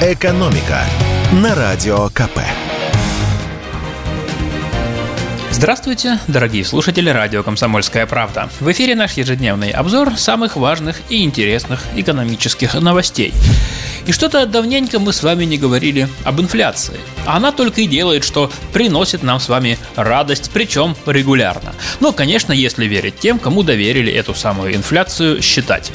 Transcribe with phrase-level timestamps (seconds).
[0.00, 0.84] «Экономика»
[1.32, 2.38] на Радио КП.
[5.50, 8.48] Здравствуйте, дорогие слушатели радио «Комсомольская правда».
[8.60, 13.34] В эфире наш ежедневный обзор самых важных и интересных экономических новостей.
[14.06, 17.00] И что-то давненько мы с вами не говорили об инфляции.
[17.26, 21.74] Она только и делает, что приносит нам с вами радость, причем регулярно.
[21.98, 25.90] Но, конечно, если верить тем, кому доверили эту самую инфляцию считать.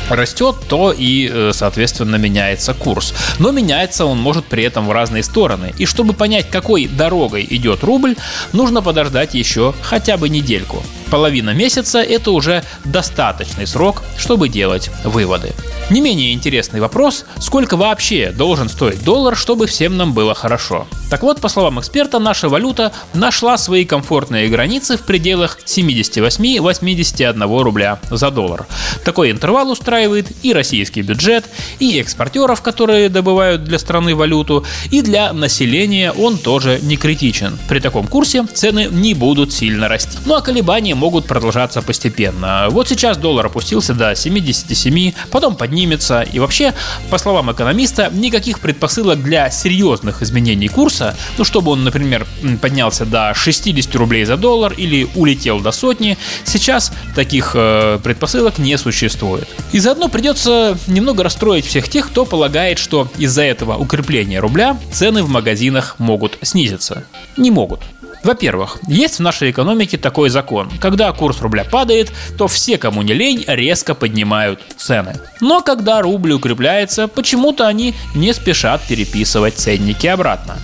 [0.10, 3.14] растет, то и, э, соответственно, меняется курс.
[3.40, 5.74] Но меняется он может при этом в разные стороны.
[5.78, 8.16] И чтобы понять, какой дорогой идет рубль,
[8.54, 10.84] нужно подождать еще хотя бы недельку.
[11.12, 15.54] Половина месяца– это уже достаточный срок, чтобы делать выводы.
[15.90, 20.86] Не менее интересный вопрос, сколько вообще должен стоить доллар, чтобы всем нам было хорошо.
[21.10, 28.00] Так вот, по словам эксперта, наша валюта нашла свои комфортные границы в пределах 78-81 рубля
[28.12, 28.68] за доллар.
[29.04, 31.46] Такой интервал устраивает и российский бюджет,
[31.80, 37.58] и экспортеров, которые добывают для страны валюту, и для населения он тоже не критичен.
[37.68, 40.20] При таком курсе цены не будут сильно расти.
[40.28, 42.68] Ну а колебания могут продолжаться постепенно.
[42.70, 46.22] Вот сейчас доллар опустился до 77, потом поднимется.
[46.22, 46.74] И вообще,
[47.10, 52.28] по словам экономиста, никаких предпосылок для серьезных изменений курса, ну чтобы он, например,
[52.62, 58.78] поднялся до 60 рублей за доллар или улетел до сотни, сейчас таких э, предпосылок не
[58.78, 59.48] существует.
[59.72, 65.24] И заодно придется немного расстроить всех тех, кто полагает, что из-за этого укрепления рубля цены
[65.24, 67.06] в магазинах могут снизиться.
[67.38, 67.80] Не могут.
[68.24, 70.70] Во-первых, есть в нашей экономике такой закон.
[70.80, 75.16] Когда курс рубля падает, то все, кому не лень, резко поднимают цены.
[75.40, 80.58] Но когда рубль укрепляется, почему-то они не спешат переписывать ценники обратно.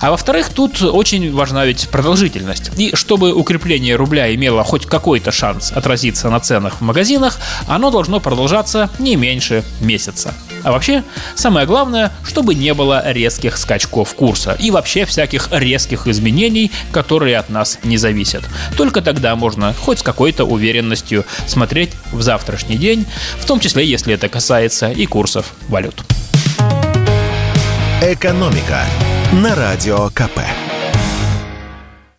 [0.00, 2.70] А во-вторых, тут очень важна ведь продолжительность.
[2.78, 8.20] И чтобы укрепление рубля имело хоть какой-то шанс отразиться на ценах в магазинах, оно должно
[8.20, 10.34] продолжаться не меньше месяца.
[10.64, 11.04] А вообще,
[11.34, 17.48] самое главное, чтобы не было резких скачков курса и вообще всяких резких изменений, которые от
[17.48, 18.44] нас не зависят.
[18.76, 23.06] Только тогда можно хоть с какой-то уверенностью смотреть в завтрашний день,
[23.38, 26.02] в том числе, если это касается и курсов валют.
[28.02, 28.84] «Экономика»
[29.32, 30.40] на Радио КП.